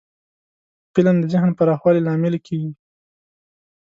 [0.93, 2.71] فلم د ذهن پراخوالي لامل کېږي